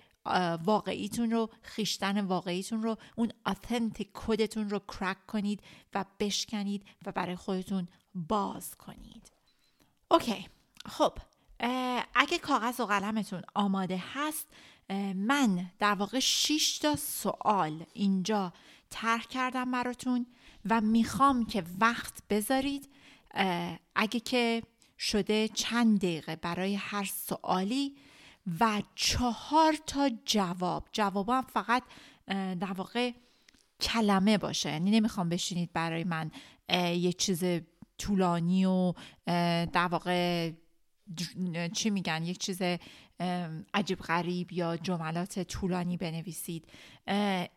واقعیتون 0.65 1.31
رو 1.31 1.51
خیشتن 1.63 2.21
واقعیتون 2.21 2.83
رو 2.83 2.97
اون 3.17 3.33
اتنتیک 3.47 4.11
کدتون 4.15 4.71
رو 4.71 4.79
کرک 4.79 5.27
کنید 5.27 5.61
و 5.95 6.05
بشکنید 6.21 6.85
و 7.07 7.13
برای 7.13 7.37
خودتون 7.37 7.89
باز 8.15 8.75
کنید. 8.75 9.33
اوکی 10.11 10.49
خب 10.87 11.13
اگه 12.15 12.39
کاغذ 12.43 12.81
و 12.81 12.87
قلمتون 12.87 13.43
آماده 13.55 14.03
هست 14.13 14.47
من 15.15 15.71
در 15.79 15.95
واقع 15.95 16.19
6 16.19 16.79
تا 16.79 16.97
سوال 16.97 17.87
اینجا 17.93 18.53
طرح 18.91 19.23
کردم 19.27 19.71
براتون 19.71 20.27
و 20.71 20.81
می‌خوام 20.81 21.47
که 21.47 21.65
وقت 21.81 22.23
بذارید. 22.31 22.89
اگه 23.95 24.21
که 24.21 24.63
شده 24.99 25.49
چند 25.49 25.99
دقیقه 25.99 26.37
برای 26.37 26.75
هر 26.75 27.05
سوالی 27.05 27.97
و 28.61 28.83
چهار 28.95 29.77
تا 29.87 30.11
جواب. 30.25 30.89
جواب 30.93 31.29
هم 31.29 31.43
فقط 31.43 31.83
در 32.61 32.73
واقع 32.77 33.13
کلمه 33.81 34.39
باشه. 34.39 34.71
یعنی 34.71 34.91
نمی‌خوام 34.91 35.29
بشینید 35.29 35.73
برای 35.73 36.05
من 36.05 36.31
یه 36.95 37.13
چیز 37.13 37.45
طولانی 37.99 38.65
و 38.65 38.93
در 39.73 39.89
واقع 39.91 40.51
چی 41.73 41.91
میگن؟ 41.91 42.25
یک 42.25 42.39
چیز 42.39 42.63
عجیب 43.75 44.01
غریب 44.01 44.53
یا 44.53 44.77
جملات 44.77 45.43
طولانی 45.43 45.97
بنویسید. 45.97 46.69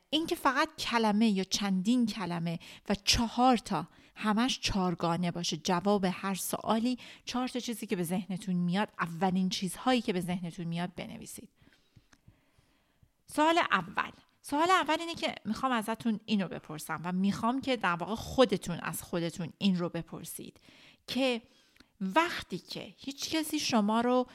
اینکه 0.09 0.35
فقط 0.35 0.69
کلمه 0.79 1.29
یا 1.29 1.43
چندین 1.43 2.05
کلمه 2.05 2.59
و 2.89 2.95
چهار 2.95 3.57
تا 3.57 3.87
همش 4.21 4.59
چارگانه 4.59 5.31
باشه. 5.31 5.57
جواب 5.57 6.05
هر 6.05 6.35
سوالی 6.35 6.97
چهار 7.25 7.47
تا 7.47 7.59
چیزی 7.59 7.87
که 7.87 7.95
به 7.95 8.03
ذهنتون 8.03 8.55
میاد 8.55 8.89
اولین 8.99 9.49
چیزهایی 9.49 10.01
که 10.01 10.13
به 10.13 10.21
ذهنتون 10.21 10.65
میاد 10.65 10.95
بنویسید. 10.95 11.49
سوال 13.25 13.57
اول. 13.71 14.11
سوال 14.41 14.71
اول 14.71 14.97
اینه 14.99 15.15
که 15.15 15.35
می‌خوام 15.45 15.71
ازتون 15.71 16.19
اینو 16.25 16.47
بپرسم 16.47 17.01
و 17.03 17.11
می‌خوام 17.11 17.61
که 17.61 17.77
در 17.77 17.95
واقع 17.95 18.15
خودتون 18.15 18.79
از 18.79 19.03
خودتون 19.03 19.53
این 19.57 19.77
رو 19.77 19.89
بپرسید 19.89 20.59
که 21.07 21.41
وقتی 22.01 22.57
که 22.57 22.93
هیچ 22.97 23.29
کسی 23.29 23.59
شما 23.59 24.01
رو 24.01 24.25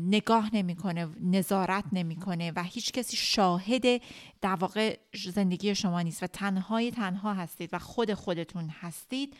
نگاه 0.00 0.54
نمی‌کنه 0.54 1.08
نظارت 1.20 1.84
نمی‌کنه 1.92 2.52
و 2.56 2.62
هیچ 2.62 2.92
کسی 2.92 3.16
شاهد 3.16 4.02
در 4.40 4.54
واقع 4.54 4.98
زندگی 5.34 5.74
شما 5.74 6.02
نیست 6.02 6.22
و 6.22 6.26
تنهای 6.26 6.90
تنها 6.90 7.34
هستید 7.34 7.70
و 7.72 7.78
خود 7.78 8.14
خودتون 8.14 8.68
هستید 8.68 9.36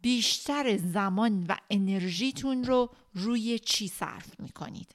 بیشتر 0.00 0.76
زمان 0.76 1.46
و 1.48 1.56
انرژیتون 1.70 2.64
رو 2.64 2.90
روی 3.14 3.58
چی 3.58 3.88
صرف 3.88 4.40
می‌کنید؟ 4.40 4.94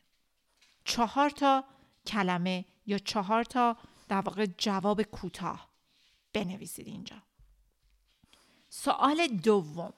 چهار 0.85 1.29
تا 1.29 1.63
کلمه 2.07 2.65
یا 2.85 2.97
چهار 2.97 3.43
تا 3.43 3.77
در 4.09 4.21
واقع 4.21 4.45
جواب 4.57 5.01
کوتاه 5.01 5.69
بنویسید 6.33 6.87
اینجا. 6.87 7.15
سوال 8.69 9.27
دوم. 9.27 9.93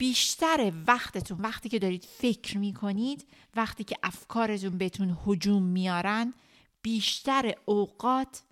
بیشتر 0.00 0.72
وقتتون 0.86 1.40
وقتی 1.40 1.68
که 1.68 1.78
دارید 1.78 2.04
فکر 2.04 2.58
می 2.58 2.74
کنید 2.74 3.26
وقتی 3.56 3.84
که 3.84 3.96
افکارتون 4.02 4.78
بهتون 4.78 5.18
هجوم 5.26 5.62
میارن 5.62 6.34
بیشتر 6.82 7.54
اوقات 7.64 8.42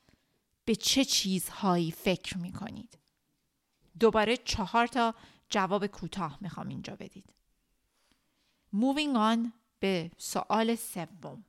به 0.65 0.75
چه 0.75 1.05
چیزهایی 1.05 1.91
فکر 1.91 2.39
می 2.39 2.53
کنید 2.53 2.99
دوباره 4.01 4.37
چهار 4.37 4.87
تا 4.87 5.15
جواب 5.51 5.87
کوتاه 5.87 6.39
می‌خوام 6.41 6.69
اینجا 6.69 6.97
بدید. 6.97 7.35
Moving 8.75 9.17
on 9.17 9.51
به 9.81 10.11
سوال 10.19 10.75
سوم. 10.75 11.45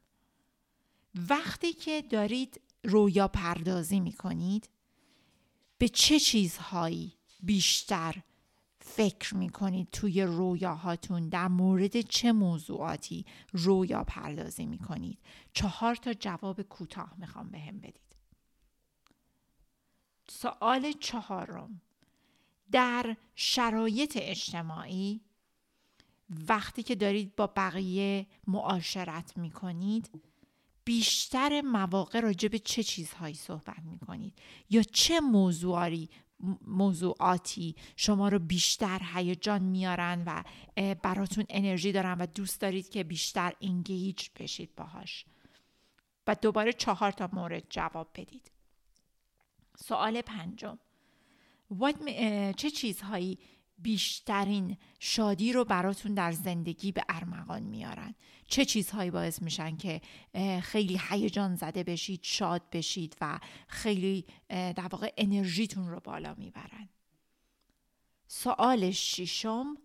وقتی 1.15 1.73
که 1.73 2.01
دارید 2.01 2.61
رویا 2.83 3.27
پردازی 3.27 3.99
می 3.99 4.13
کنید 4.13 4.69
به 5.77 5.89
چه 5.89 6.19
چیزهایی 6.19 7.13
بیشتر 7.43 8.23
فکر 8.95 9.35
می‌کنید 9.35 9.87
توی 9.91 10.23
رویاهاتون 10.23 11.29
در 11.29 11.47
مورد 11.47 12.01
چه 12.01 12.31
موضوعاتی 12.31 13.25
رویا 13.51 14.03
پردازی 14.03 14.65
می‌کنید؟ 14.65 15.19
چهار 15.53 15.95
تا 15.95 16.13
جواب 16.13 16.61
کوتاه 16.61 17.13
می‌خوام 17.17 17.49
بهم 17.49 17.67
هم 17.67 17.79
بدید. 17.79 18.15
سوال 20.29 20.91
چهارم. 20.91 21.81
در 22.71 23.15
شرایط 23.35 24.17
اجتماعی 24.21 25.21
وقتی 26.47 26.83
که 26.83 26.95
دارید 26.95 27.35
با 27.35 27.47
بقیه 27.47 28.27
معاشرت 28.47 29.37
می‌کنید 29.37 30.09
بیشتر 30.85 31.61
مواقع 31.61 32.19
راجع 32.19 32.47
به 32.47 32.59
چه 32.59 32.83
چیزهایی 32.83 33.35
صحبت 33.35 33.83
می‌کنید؟ 33.83 34.33
یا 34.69 34.83
چه 34.83 35.19
موضوعی 35.19 36.09
موضوعاتی 36.67 37.75
شما 37.95 38.29
رو 38.29 38.39
بیشتر 38.39 39.01
هیجان 39.13 39.61
میارن 39.61 40.23
و 40.25 40.43
براتون 40.93 41.45
انرژی 41.49 41.91
دارن 41.91 42.17
و 42.19 42.25
دوست 42.25 42.61
دارید 42.61 42.89
که 42.89 43.03
بیشتر 43.03 43.53
انگیج 43.61 44.29
بشید 44.39 44.75
باهاش. 44.75 45.25
و 46.27 46.35
دوباره 46.35 46.73
چهار 46.73 47.11
تا 47.11 47.29
مورد 47.33 47.63
جواب 47.69 48.09
بدید. 48.15 48.51
سوال 49.77 50.21
پنجم. 50.21 50.79
چه 52.57 52.69
چیزهایی 52.69 53.39
بیشترین 53.81 54.77
شادی 54.99 55.53
رو 55.53 55.65
براتون 55.65 56.13
در 56.13 56.31
زندگی 56.31 56.91
به 56.91 57.03
ارمغان 57.09 57.63
میارن. 57.63 58.15
چه 58.47 58.65
چیزهایی 58.65 59.11
باعث 59.11 59.41
میشن 59.41 59.77
که 59.77 60.01
خیلی 60.61 61.01
هیجان 61.09 61.55
زده 61.55 61.83
بشید 61.83 62.19
شاد 62.23 62.69
بشید 62.71 63.17
و 63.21 63.39
خیلی 63.67 64.25
در 64.49 64.87
واقع 64.91 65.13
انرژیتون 65.17 65.89
رو 65.89 65.99
بالا 65.99 66.35
می‌برن؟ 66.37 66.89
سوال 68.27 68.91
ششم 68.91 69.77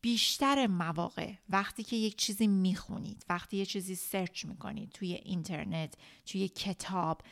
بیشتر 0.00 0.66
مواقع 0.66 1.32
وقتی 1.48 1.82
که 1.82 1.96
یک 1.96 2.16
چیزی 2.16 2.46
می‌خونید 2.46 3.24
وقتی 3.28 3.56
یه 3.56 3.66
چیزی 3.66 3.94
search 3.94 4.44
می‌کنید 4.44 4.90
توی 4.90 5.12
اینترنت 5.12 5.94
توی 6.26 6.48
کتاب 6.48 7.22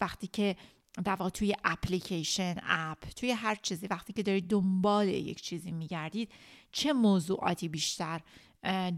وقتی 0.00 0.26
که 0.26 0.56
در 1.04 1.14
واقع 1.14 1.30
توی 1.30 1.54
application 1.64 2.54
app 2.62 2.98
توی 3.08 3.30
هر 3.30 3.54
چیزی 3.54 3.86
وقتی 3.86 4.12
که 4.12 4.22
دارید 4.22 4.48
دنبال 4.48 5.08
یک 5.08 5.42
چیزی 5.42 5.70
میگردید 5.70 6.30
چه 6.72 6.92
موضوعاتی 6.92 7.68
بیشتر 7.68 8.20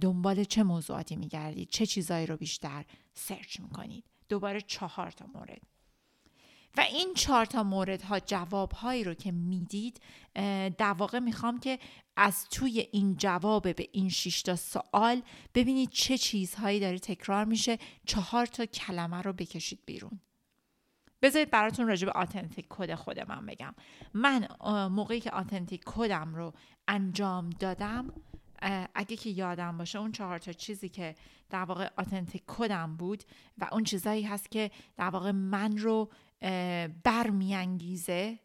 دنبال 0.00 0.44
چه 0.44 0.62
موضوعاتی 0.62 1.16
میگردید 1.16 1.68
چه 1.68 1.86
چیزایی 1.86 2.26
رو 2.26 2.36
بیشتر 2.36 2.84
search 3.14 3.60
می‌کنید؟ 3.60 4.04
دوباره 4.28 4.60
چهار 4.60 5.10
تا 5.10 5.26
مورد. 5.34 5.62
و 6.76 6.80
این 6.80 7.14
چهار 7.14 7.46
تا 7.46 7.62
مورد 7.62 8.02
ها 8.02 8.20
جواب 8.20 8.72
هایی 8.72 9.04
رو 9.04 9.14
که 9.14 9.32
می‌دید 9.32 10.00
در 10.78 10.92
واقع 10.92 11.18
می‌خوام 11.18 11.60
که 11.60 11.78
از 12.16 12.48
توی 12.50 12.88
این 12.92 13.16
جواب 13.16 13.62
به 13.74 13.88
این 13.92 14.08
شش 14.08 14.42
تا 14.42 14.56
سوال 14.56 15.22
ببینید 15.54 15.90
چه 15.90 16.18
چیزهایی 16.18 16.80
داره 16.80 16.98
تکرار 16.98 17.44
میشه 17.44 17.78
چهار 18.06 18.46
تا 18.46 18.66
کلمه 18.66 19.22
رو 19.22 19.32
بکشید 19.32 19.78
بیرون. 19.86 20.20
بذارید 21.22 21.50
براتون 21.50 21.88
راجع 21.88 22.06
به 22.06 22.12
آتنتیک 22.12 22.66
کد 22.68 22.94
خود 22.94 23.20
من 23.20 23.46
بگم. 23.46 23.74
من 24.14 24.48
موقعی 24.90 25.20
که 25.20 25.30
آتنتیک 25.30 25.82
کدم 25.86 26.34
رو 26.34 26.52
انجام 26.88 27.50
دادم 27.50 28.12
اگه 28.94 29.16
که 29.16 29.30
یادم 29.30 29.78
باشه 29.78 29.98
اون 29.98 30.12
چهار 30.12 30.38
تا 30.38 30.52
چیزی 30.52 30.88
که 30.88 31.14
در 31.50 31.62
واقع 31.64 31.88
آتنتیک 31.96 32.42
کدم 32.46 32.96
بود 32.96 33.24
و 33.58 33.68
اون 33.72 33.84
چیزایی 33.84 34.22
هست 34.22 34.50
که 34.50 34.70
در 34.96 35.08
واقع 35.08 35.30
من 35.30 35.78
رو 35.78 36.10
برمیانگیزه 37.04 38.38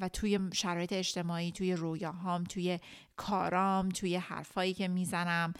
و 0.00 0.08
توی 0.12 0.40
شرایط 0.52 0.92
اجتماعی 0.92 1.52
توی 1.52 1.74
رویاهام 1.74 2.44
توی 2.44 2.78
کارام 3.16 3.88
توی 3.88 4.16
حرفایی 4.16 4.74
که 4.74 4.88
می‌زنم 4.88 5.54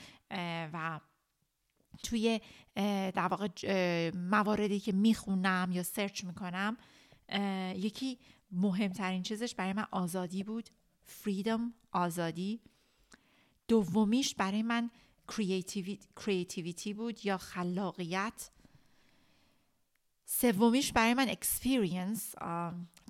و 0.73 1.01
توی 2.03 2.41
در 3.15 3.29
واقع 3.29 3.49
مواردی 4.15 4.81
که 4.81 4.93
می‌خونم 4.93 5.71
یا 5.73 5.83
سرچ 5.83 6.25
می‌کنم 6.25 6.77
یکی 7.77 8.19
مهمترین 8.53 9.23
چیزش 9.23 9.55
برای 9.55 9.73
من 9.73 9.87
آزادی 9.91 10.43
بود 10.43 10.71
فریدم 11.03 11.75
آزادی. 11.93 12.61
دومیش 13.69 14.35
برای 14.35 14.63
من 14.63 14.91
creativity 16.17 16.95
بود 16.95 17.27
یا 17.27 17.39
خلاقیت. 17.39 18.51
سومیش 20.25 20.93
برای 20.93 21.15
من 21.15 21.29
experience 21.29 22.35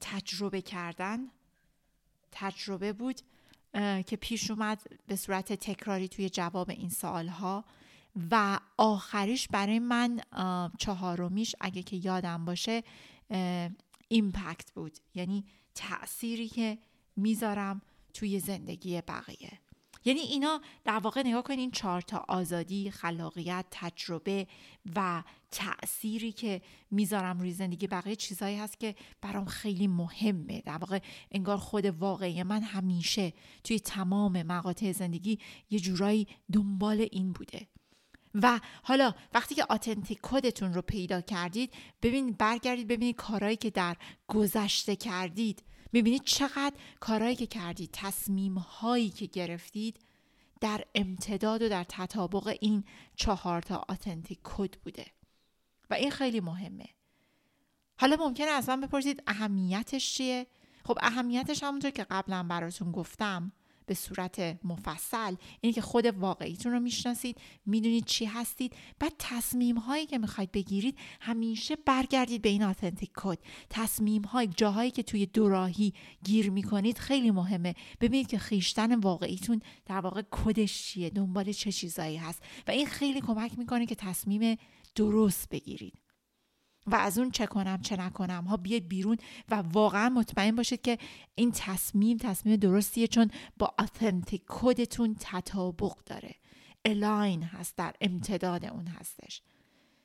تجربه 0.00 0.62
کردن. 0.62 1.30
تجربه 2.33 2.92
بود 2.92 3.21
که 4.07 4.18
پیش 4.21 4.50
اومد 4.50 4.83
به 5.07 5.16
صورت 5.16 5.52
تکراری 5.52 6.09
توی 6.09 6.30
جواب 6.30 6.71
این 6.71 6.90
سوالها. 6.90 7.64
و 8.31 8.61
آخریش 8.77 9.49
برای 9.49 9.79
من 9.79 10.21
چهارمیش 10.79 11.55
اگه 11.61 11.83
که 11.83 11.97
یادم 11.97 12.45
باشه 12.45 12.83
impact 14.09 14.73
بود. 14.73 14.99
یعنی 15.15 15.45
تأثیری 15.75 16.49
که 16.49 16.79
می‌ذارم 17.17 17.83
توی 18.15 18.41
زندگی 18.41 19.01
بقیه. 19.01 19.59
یعنی 20.05 20.21
اینا 20.21 20.61
در 20.85 20.99
واقع 20.99 21.23
نگاه 21.27 21.43
کنین 21.43 21.71
چهار 21.71 22.01
تا 22.01 22.25
آزادی، 22.29 22.91
خلاقیت، 22.91 23.67
تجربه 23.71 24.47
و 24.97 25.23
تأثیری 25.51 26.33
که 26.33 26.63
می‌ذارم 26.91 27.41
روی 27.41 27.53
زندگی 27.53 27.87
بقیه 27.87 28.17
چیزهایی 28.17 28.57
هست 28.57 28.81
که 28.81 28.95
برام 29.21 29.45
خیلی 29.45 29.87
مهمه. 29.87 30.61
در 30.61 30.79
واقع 30.79 30.99
انگار 31.31 31.57
خود 31.57 31.87
واقعی 31.87 32.43
من 32.43 32.63
همیشه 32.63 33.33
توی 33.65 33.81
تمام 33.81 34.43
مقاطع 34.43 34.93
زندگی 34.93 35.39
یه 35.71 35.81
جورایی 35.81 36.27
دنبال 36.53 37.07
این 37.13 37.33
بوده. 37.33 37.69
و 38.35 38.61
حالا 38.82 39.14
وقتی 39.35 39.54
که 39.54 39.64
آتنتیک 39.68 40.18
کدتون 40.23 40.75
رو 40.75 40.82
پیدا 40.82 41.20
کردید 41.20 41.75
ببینید 42.02 42.38
برگردید 42.38 42.88
ببینید 42.88 43.16
کارهایی 43.16 43.56
که 43.56 43.70
در 43.70 43.97
گذشته 44.28 44.97
کردید. 44.97 45.62
می‌بینید 45.92 46.25
چقدر 46.25 46.73
کارهایی 47.00 47.37
که 47.37 47.47
کردید 47.47 47.90
تصمیم 47.92 48.54
هایی 48.54 49.11
که 49.11 49.26
گرفتید 49.26 49.99
در 50.61 50.85
امتداد 50.94 51.62
و 51.62 51.68
در 51.68 51.85
تطابق 51.88 52.56
این 52.61 52.85
چهار 53.16 53.62
تا 53.62 53.85
آتنتیک 53.88 54.38
کد 54.44 54.75
بوده. 54.75 55.06
و 55.90 55.94
این 55.94 56.11
خیلی 56.11 56.40
مهمه. 56.40 56.88
حالا 57.97 58.16
ممکنه 58.16 58.50
اصلا 58.50 58.76
بپرسید 58.76 59.23
اهمیتش 59.26 60.14
چیه؟ 60.14 60.47
خب 60.85 60.99
اهمیتش 61.02 61.62
همونطور 61.62 61.90
که 61.90 62.04
قبلا 62.11 62.42
براتون 62.42 62.92
گفتم. 62.92 63.52
به 63.88 63.95
صورت 63.95 64.59
مفصل. 64.64 65.35
اینه 65.61 65.75
که 65.75 65.80
خود 65.80 66.07
واقعیتون 66.07 66.73
رو 66.73 66.80
می‌شناسید 66.80 67.40
می‌دونید 67.66 68.04
چی 68.04 68.25
هستید 68.25 68.73
بعد 68.99 69.12
تصمیم 69.18 69.76
هایی 69.76 70.07
که 70.07 70.18
می‌خواید 70.18 70.52
بگیرید 70.52 70.99
همیشه 71.21 71.76
برگردید 71.76 72.42
به 72.42 72.49
این 72.49 72.62
آتنتیک 72.62 73.11
کد 73.14 73.38
تصمیم 73.71 74.23
های 74.23 74.47
جاهایی 74.47 74.90
که 74.90 75.02
توی 75.02 75.26
دوراهی 75.26 75.92
گیر 76.25 76.50
می‌کنید 76.50 76.99
خیلی 76.99 77.30
مهمه. 77.30 77.75
ببینید 78.00 78.26
که 78.26 78.38
خیشتن 78.38 78.95
واقعیتون 78.95 79.61
در 79.87 80.00
واقع 80.00 80.23
کدش 80.30 80.82
چیه 80.82 81.10
دنبال 81.10 81.52
چه 81.52 81.73
چیزایی 81.73 82.17
هست. 82.17 82.43
و 82.67 82.71
این 82.71 82.86
خیلی 82.86 83.21
کمک 83.21 83.58
می‌کنه 83.58 83.86
که 83.86 83.95
تصمیم 83.95 84.56
درست 84.95 85.49
بگیرید. 85.49 86.07
و 86.86 86.95
از 86.95 87.19
اون 87.19 87.30
چه 87.30 87.47
کنم 87.47 87.80
چه 87.82 87.97
نکنم. 87.97 88.45
ها 88.45 88.56
بیاید 88.56 88.88
بیرون 88.88 89.17
و 89.49 89.54
واقعا 89.54 90.08
مطمئن 90.08 90.56
باشید 90.56 90.82
که 90.82 90.99
این 91.34 91.52
تصمیم 91.54 92.17
تصمیم 92.17 92.56
درستیه 92.56 93.06
چون 93.06 93.30
با 93.58 93.75
authentic 93.78 94.43
code 94.49 94.87
تون 94.87 95.17
تطابق 95.21 95.95
داره. 96.06 96.34
align 96.84 97.43
هست 97.43 97.76
در 97.76 97.95
امتداد 98.00 98.64
اون 98.64 98.86
هستش. 98.86 99.43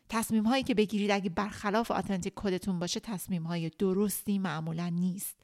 تصمیم 0.10 0.44
هایی 0.44 0.64
که 0.64 0.76
بگیرید 0.76 1.12
اگه 1.12 1.30
برخلاف 1.30 1.92
authentic 1.92 2.34
code 2.36 2.61
تون 2.61 2.80
باشه 2.80 3.00
تصمیم 3.00 3.44
های 3.44 3.70
درستی 3.70 4.40
معمولا 4.40 4.90
نیست. 4.90 5.38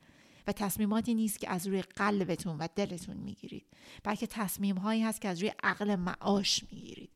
و 0.48 0.52
تصمیماتی 0.52 1.14
نیست 1.14 1.40
که 1.40 1.50
از 1.50 1.68
روی 1.68 1.82
قلبتون 1.82 2.58
و 2.58 2.68
دلتون 2.76 3.18
می‌گیرید. 3.18 3.68
بلکه 4.04 4.28
تصمیم 4.28 4.78
هایی 4.78 5.04
هست 5.04 5.22
که 5.22 5.28
از 5.28 5.40
روی 5.42 5.52
عقل 5.64 5.96
معاش 5.96 6.64
می‌گیرید. 6.72 7.12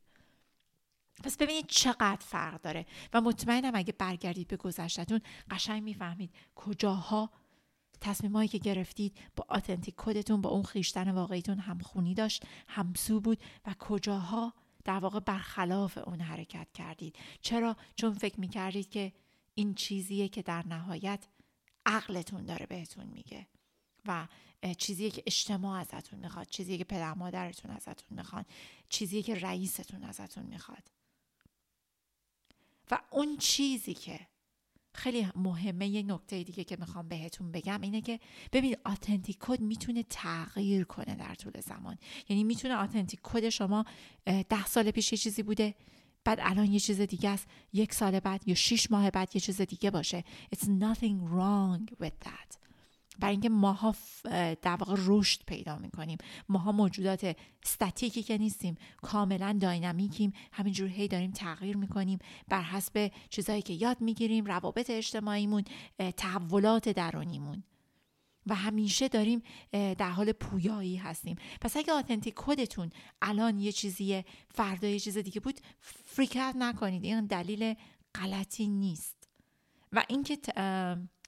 پس 1.22 1.36
ببینید 1.36 1.66
چقدر 1.66 2.20
فرق 2.20 2.60
داره. 2.60 2.86
و 3.12 3.20
مطمئنم 3.20 3.74
اگه 3.74 3.92
برگردید 3.92 4.48
به 4.48 4.56
گذشتتون 4.56 5.20
قشنگ 5.50 5.82
می‌فهمید 5.82 6.34
کجاها 6.54 7.30
تصمیمایی 8.00 8.48
که 8.48 8.58
گرفتید 8.58 9.18
با 9.36 9.44
آتنتیک 9.48 9.94
کدتون 9.96 10.40
با 10.40 10.50
اون 10.50 10.62
خیشتن 10.62 11.10
واقعیتون 11.10 11.58
همخونی 11.58 12.14
داشت 12.14 12.46
همسو 12.68 13.20
بود 13.20 13.38
و 13.66 13.74
کجاها 13.78 14.54
در 14.84 14.98
واقع 14.98 15.20
برخلاف 15.20 15.98
اون 15.98 16.20
حرکت 16.20 16.72
کردید. 16.72 17.16
چرا؟ 17.40 17.76
چون 17.96 18.14
فکر 18.14 18.40
می‌کردید 18.40 18.90
که 18.90 19.12
این 19.54 19.74
چیزیه 19.74 20.28
که 20.28 20.42
در 20.42 20.66
نهایت 20.66 21.26
عقلتون 21.86 22.44
داره 22.44 22.66
بهتون 22.66 23.06
میگه 23.06 23.46
و 24.06 24.26
چیزیه 24.78 25.10
که 25.10 25.22
اجتماع 25.26 25.80
ازتون 25.80 26.18
می‌خواد 26.18 26.46
چیزیه 26.46 26.78
که 26.78 26.84
پدر 26.84 27.14
مادرتون 27.14 27.70
ازتون 27.70 28.18
می‌خواد 28.18 28.46
چیزیه 28.88 29.22
که 29.22 29.34
رئیستون 29.34 30.04
ازتون 30.04 30.46
می‌خواد. 30.46 30.90
و 32.90 32.98
اون 33.10 33.36
چیزی 33.36 33.94
که 33.94 34.20
خیلی 34.94 35.28
مهمه 35.36 35.88
یه 35.88 36.02
نکته 36.02 36.42
دیگه 36.42 36.64
که 36.64 36.76
می‌خوام 36.80 37.08
بهتون 37.08 37.52
بگم 37.52 37.80
اینه 37.80 38.00
که 38.00 38.20
ببینید 38.52 38.78
آتنتیک 38.84 39.36
کد 39.40 39.60
می‌تونه 39.60 40.02
تغییر 40.02 40.84
کنه 40.84 41.14
در 41.14 41.34
طول 41.34 41.60
زمان. 41.60 41.98
یعنی 42.28 42.44
می‌تونه 42.44 42.74
آتنتیک 42.74 43.20
کد 43.22 43.48
شما 43.48 43.84
ده 44.24 44.66
سال 44.66 44.90
پیش 44.90 45.12
یه 45.12 45.18
چیزی 45.18 45.42
بوده 45.42 45.74
بعد 46.24 46.38
الان 46.42 46.72
یه 46.72 46.80
چیز 46.80 47.00
دیگه 47.00 47.30
است 47.30 47.46
یک 47.72 47.94
سال 47.94 48.20
بعد 48.20 48.48
یا 48.48 48.54
شیش 48.54 48.90
ماه 48.90 49.10
بعد 49.10 49.30
یه 49.34 49.40
چیز 49.40 49.60
دیگه 49.60 49.90
باشه. 49.90 50.24
It's 50.54 50.64
nothing 50.64 51.18
wrong 51.34 52.02
with 52.02 52.28
that. 52.28 52.58
برای 53.18 53.32
اینکه 53.32 53.48
ماها 53.48 53.94
در 54.62 54.76
واقع 54.76 54.94
رشد 55.06 55.40
پیدا 55.46 55.78
می‌کنیم. 55.78 56.18
ماها 56.48 56.72
موجودات 56.72 57.36
استاتیکی 57.62 58.22
که 58.22 58.38
نیستیم 58.38 58.74
کاملا 59.02 59.58
داینامیکیم. 59.60 60.32
همینجور 60.52 60.88
هی 60.88 61.08
داریم 61.08 61.30
تغییر 61.30 61.76
می‌کنیم 61.76 62.18
بر 62.48 62.62
حسب 62.62 63.12
چیزهایی 63.30 63.62
که 63.62 63.72
یاد 63.72 64.00
می‌گیریم 64.00 64.44
روابط 64.44 64.90
اجتماعیمون 64.90 65.64
تحولات 66.16 66.88
درونیمون. 66.88 67.64
و 68.46 68.54
همیشه 68.54 69.08
داریم 69.08 69.42
در 69.72 70.10
حال 70.10 70.32
پویایی 70.32 70.96
هستیم. 70.96 71.36
پس 71.60 71.76
اگه 71.76 71.92
آتنتیک 71.92 72.34
کدتون 72.36 72.90
الان 73.22 73.58
یه 73.58 73.72
چیزیه 73.72 74.24
فردا 74.48 74.88
یه 74.88 75.00
چیز 75.00 75.18
دیگه 75.18 75.40
بود 75.40 75.60
فریکت 75.80 76.54
نکنید. 76.58 77.04
این 77.04 77.26
دلیل 77.26 77.74
غلطی 78.14 78.68
نیست. 78.68 79.28
و 79.92 80.04
اینکه 80.08 80.38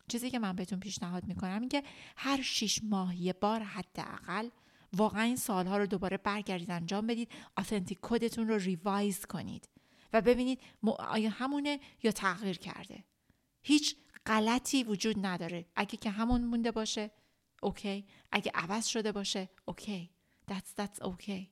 چیزی 0.09 0.31
که 0.31 0.39
من 0.39 0.57
بهتون 0.57 0.81
پیشنهاد 0.81 1.25
می‌کنم 1.25 1.61
این 1.61 1.69
که 1.69 1.83
هر 2.17 2.43
شیش 2.43 2.81
ماه 2.85 3.17
یه 3.17 3.33
بار 3.33 3.63
حداقل 3.63 4.49
واقعا 4.93 5.23
این 5.23 5.37
سالها 5.37 5.79
رو 5.79 5.87
دوباره 5.87 6.17
برگردید 6.17 6.71
انجام 6.71 7.07
بدید 7.07 7.29
authentic 7.57 7.99
code 8.03 8.29
تون 8.29 8.49
رو 8.49 8.59
revise 8.59 9.27
کنید 9.27 9.69
و 10.13 10.21
ببینید 10.21 10.61
آیا 10.99 11.31
همونه 11.31 11.81
یا 12.03 12.13
تغییر 12.13 12.59
کرده. 12.59 13.05
هیچ 13.63 13.97
غلطی 14.27 14.85
وجود 14.85 15.27
نداره. 15.27 15.67
اگه 15.77 15.97
که 15.97 16.11
همون 16.11 16.45
مونده 16.45 16.71
باشه 16.71 17.11
okay 17.63 18.05
اگه 18.33 18.53
عوض 18.55 18.87
شده 18.87 19.13
باشه 19.13 19.49
okay 19.65 20.11
that's 20.51 20.81
that's 20.81 21.03
okay 21.03 21.51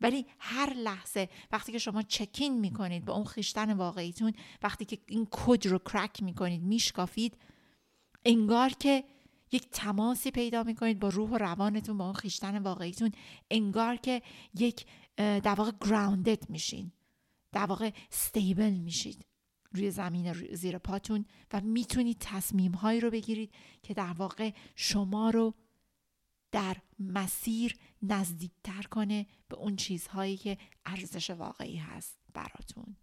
ولی 0.00 0.26
هر 0.38 0.74
لحظه 0.74 1.28
وقتی 1.52 1.72
که 1.72 1.78
شما 1.78 2.02
check 2.02 2.43
in 2.43 2.60
می‌کنید 2.60 3.04
به 3.04 3.12
اون 3.12 3.24
خویشتن 3.24 3.72
واقعیتون 3.72 4.32
وقتی 4.62 4.84
که 4.84 4.98
این 5.06 5.26
کد 5.30 5.66
رو 5.66 5.78
crack 5.78 6.22
می‌کنید 6.22 6.62
میشکافید 6.62 7.36
انگار 8.24 8.70
که 8.70 9.04
یک 9.52 9.68
تماسی 9.70 10.30
پیدا 10.30 10.62
می‌کنید 10.62 10.98
با 10.98 11.08
روح 11.08 11.30
و 11.30 11.38
روانتون 11.38 11.98
با 11.98 12.04
اون 12.04 12.14
خویشتن 12.14 12.58
واقعیتون. 12.58 13.12
انگار 13.50 13.96
که 13.96 14.22
یک 14.54 14.86
در 15.16 15.54
واقع 15.54 15.72
گراوندد 15.80 16.50
میشین. 16.50 16.92
در 17.52 17.64
واقع 17.64 17.90
ستیبل 18.10 18.70
میشید. 18.70 19.26
روی 19.72 19.90
زمین 19.90 20.32
زیر 20.32 20.78
پاتون 20.78 21.24
و 21.52 21.60
می‌تونید 21.60 22.16
تصمیم 22.20 22.72
هایی 22.72 23.00
رو 23.00 23.10
بگیرید 23.10 23.54
که 23.82 23.94
در 23.94 24.12
واقع 24.12 24.50
شما 24.74 25.30
رو 25.30 25.54
در 26.52 26.76
مسیر 26.98 27.76
نزدیکتر 28.02 28.82
کنه 28.82 29.26
به 29.48 29.56
اون 29.56 29.76
چیزهایی 29.76 30.36
که 30.36 30.58
ارزش 30.84 31.30
واقعی 31.30 31.76
هست 31.76 32.18
براتون. 32.34 32.96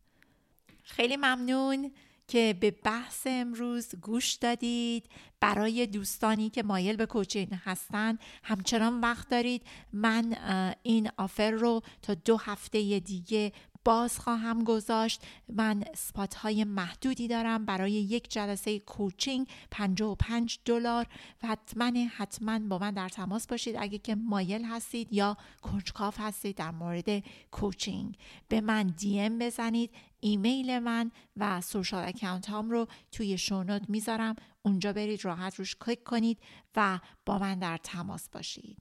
خیلی 0.84 1.18
ممنون. 1.18 1.92
که 2.32 2.56
به 2.60 2.72
بحث 2.72 3.28
امروز 3.30 3.96
گوش 4.02 4.34
دادید. 4.34 5.06
برای 5.39 5.88
دوستانی 5.88 6.50
که 6.50 6.63
مایل 6.63 6.96
به 6.96 7.06
کوچینگ 7.06 7.48
هستند 7.63 8.20
همچنان 8.44 9.02
وقت 9.02 9.30
دارید. 9.30 9.63
من 9.94 10.36
این 10.84 11.10
offer 11.18 11.52
رو 11.52 11.82
تا 12.02 12.13
دو 12.13 12.38
هفته 12.38 13.00
دیگه 13.00 13.52
باز 13.84 14.20
خواهم 14.20 14.63
گذاشت. 14.63 15.22
من 15.50 15.84
spot 15.96 16.36
های 16.36 16.63
محدودی 16.63 17.28
دارم 17.28 17.65
برای 17.65 17.91
یک 17.91 18.32
جلسه 18.32 18.80
coaching 18.80 19.48
55 19.72 20.60
دلار. 20.65 21.08
و 21.44 21.48
حتما 21.48 21.91
حتما 22.17 22.60
با 22.60 22.78
من 22.78 22.94
در 22.94 23.10
تماس 23.10 23.48
باشید 23.48 23.76
اگه 23.80 23.98
که 23.98 24.15
مایل 24.15 24.65
هستید 24.65 25.13
یا 25.13 25.38
کنجکاو 25.62 26.20
هستید 26.20 26.56
در 26.56 26.72
مورد 26.72 27.24
coaching. 27.52 28.18
به 28.48 28.62
من 28.62 28.88
DM 28.88 29.40
بزنید. 29.39 29.91
ایمیل 30.22 30.80
من 30.80 31.12
و 31.38 31.62
social 31.62 32.08
account 32.08 32.50
هام 32.50 32.70
رو 32.70 32.88
توی 33.12 33.38
show 33.38 33.64
note 33.64 33.90
می‌ذارم. 33.90 34.36
اونجا 34.62 34.94
برید 34.94 35.26
راحت 35.26 35.56
روش 35.56 35.76
کلیک 35.80 36.04
کنید 36.04 36.40
و 36.76 37.00
با 37.26 37.40
من 37.40 37.60
در 37.60 37.78
تماس 37.78 38.30
باشید. 38.30 38.78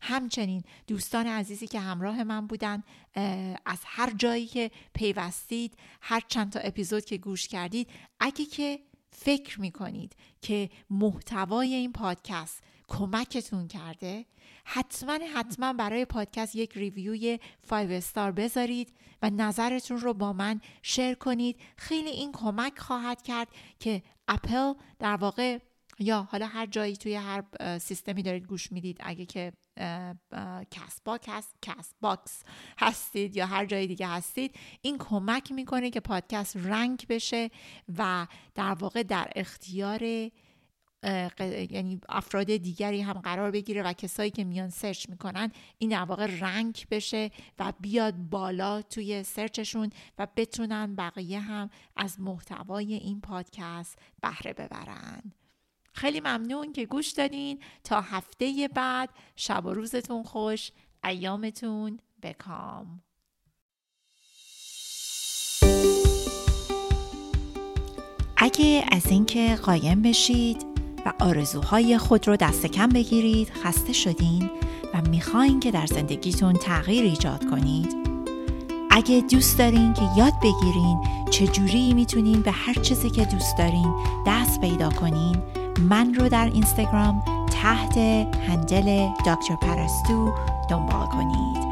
همچنین 0.00 0.62
دوستان 0.86 1.26
عزیزی 1.26 1.66
که 1.66 1.80
همراه 1.80 2.24
من 2.24 2.46
بودن 2.46 2.82
از 3.66 3.78
هر 3.84 4.12
جایی 4.16 4.46
که 4.46 4.70
پیوستید 4.94 5.76
هر 6.00 6.22
چند 6.28 6.52
تا 6.52 6.60
اپیزود 6.60 7.04
که 7.04 7.16
گوش 7.16 7.48
کردید 7.48 7.90
اگه 8.20 8.44
که 8.44 8.80
فکر 9.10 9.60
می‌کنید 9.60 10.16
که 10.40 10.70
محتوای 10.90 11.74
این 11.74 11.92
پادکست 11.92 12.62
کمکتون 12.88 13.68
کرده. 13.68 14.26
حتما 14.64 15.18
حتما 15.34 15.72
برای 15.72 16.04
پادکست 16.04 16.56
یک 16.56 16.72
ریویوی 16.72 17.38
5 17.68 17.90
استار 17.92 18.32
بذارید 18.32 18.92
و 19.22 19.30
نظرتون 19.30 19.98
رو 19.98 20.14
با 20.14 20.32
من 20.32 20.60
شیر 20.82 21.14
کنید. 21.14 21.60
خیلی 21.76 22.10
این 22.10 22.32
کمک 22.32 22.78
خواهد 22.78 23.22
کرد 23.22 23.48
که 23.80 24.02
اپل 24.28 24.72
در 24.98 25.16
واقع 25.16 25.58
یا 25.98 26.28
حالا 26.30 26.46
هر 26.46 26.66
جایی 26.66 26.96
توی 26.96 27.14
هر 27.14 27.44
سیستمی 27.78 28.22
دارید 28.22 28.46
گوش 28.46 28.72
می‌دید 28.72 28.96
اگه 29.00 29.26
که 29.26 29.52
کست 30.70 31.00
باکس 31.04 31.54
کست 31.62 31.94
باکس 32.00 32.42
هستید 32.78 33.36
یا 33.36 33.46
هر 33.46 33.66
جای 33.66 33.86
دیگه 33.86 34.06
هستید 34.06 34.56
این 34.82 34.98
کمک 34.98 35.52
می‌کنه 35.52 35.90
که 35.90 36.00
پادکست 36.00 36.56
rank 36.56 37.06
بشه 37.08 37.50
و 37.98 38.26
در 38.54 38.74
واقع 38.74 39.02
در 39.02 39.32
اختیار 39.36 40.30
یعنی 41.02 42.00
افراد 42.08 42.56
دیگری 42.56 43.00
هم 43.00 43.12
قرار 43.12 43.50
بگیره 43.50 43.82
و 43.82 43.92
کسایی 43.92 44.30
که 44.30 44.44
میان 44.44 44.70
search 44.70 45.08
می‌کنن 45.08 45.52
این 45.78 45.90
در 45.90 46.02
واقع 46.02 46.26
rank 46.40 46.86
بشه 46.90 47.30
و 47.58 47.72
بیاد 47.80 48.14
بالا 48.14 48.82
توی 48.82 49.22
search 49.22 49.63
شون 49.63 49.90
و 50.18 50.26
بتونن 50.36 50.94
بقیه 50.94 51.40
هم 51.40 51.70
از 51.96 52.20
محتوای 52.20 52.94
این 52.94 53.20
پادکست 53.20 53.98
بهره 54.22 54.52
ببرن. 54.52 55.22
خیلی 55.92 56.20
ممنون 56.20 56.72
که 56.72 56.86
گوش 56.86 57.10
دادین. 57.10 57.62
تا 57.84 58.00
هفته 58.00 58.68
بعد 58.74 59.10
شب 59.36 59.66
و 59.66 59.70
روزتون 59.74 60.22
خوش 60.22 60.70
ایامتون 61.04 62.00
بکام. 62.22 63.02
اگه 68.36 68.84
از 68.92 69.06
اینکه 69.06 69.56
قایم 69.56 70.02
بشید 70.02 70.67
و 71.08 71.12
آرزوهای 71.24 71.98
خود 71.98 72.28
رو 72.28 72.36
دست 72.36 72.66
کم 72.66 72.88
بگیرید 72.88 73.50
خسته 73.64 73.92
شدین 73.92 74.50
و 74.94 75.08
می‌خواین 75.10 75.60
که 75.60 75.70
در 75.70 75.86
زندگیتون 75.86 76.52
تغییر 76.52 77.04
ایجاد 77.04 77.50
کنید. 77.50 77.96
اگه 78.90 79.24
دوست 79.30 79.58
دارین 79.58 79.94
که 79.94 80.02
یاد 80.16 80.32
بگیرین 80.42 80.98
چجوری 81.30 81.94
می‌تونین 81.94 82.42
به 82.42 82.50
هر 82.50 82.74
چیزی 82.74 83.10
که 83.10 83.24
دوست 83.24 83.58
دارین 83.58 83.94
دست 84.26 84.60
پیدا 84.60 84.90
کنین 84.90 85.36
من 85.80 86.14
رو 86.14 86.28
در 86.28 86.50
اینستاگرام 86.54 87.22
تحت 87.62 87.98
هندل 88.48 89.06
دکتر 89.26 89.56
پرستو 89.62 90.32
دنبال 90.70 91.06
کنید. 91.06 91.68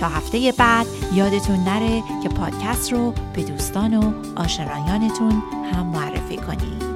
تا 0.00 0.08
هفته 0.08 0.52
بعد 0.58 0.86
یادتون 1.14 1.56
نره 1.56 2.02
که 2.22 2.28
پادکست 2.28 2.92
رو 2.92 3.14
به 3.34 3.42
دوستان 3.42 3.94
و 3.94 4.12
آشنایانتون 4.36 5.42
هم 5.72 5.86
معرفی 5.86 6.36
کنید. 6.36 6.91